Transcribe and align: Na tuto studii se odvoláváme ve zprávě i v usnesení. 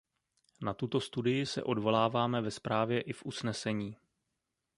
Na 0.61 0.73
tuto 0.73 0.99
studii 0.99 1.45
se 1.45 1.63
odvoláváme 1.63 2.41
ve 2.41 2.51
zprávě 2.51 3.01
i 3.01 3.13
v 3.13 3.25
usnesení. 3.25 3.95